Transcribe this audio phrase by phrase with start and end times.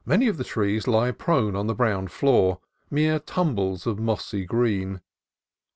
[0.03, 2.59] Many of the trees lie prone on the brown floor,
[2.89, 5.01] mere tumbles of mossy green.